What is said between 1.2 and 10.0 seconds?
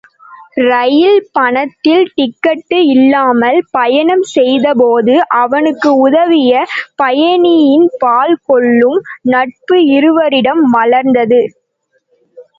பணத்தில் டிக்கட்டு இல்லாமல் பயணம் செய்த போது அவனுக்கு உதவிய பயணியின்பால் கொள்ளும் நட்பு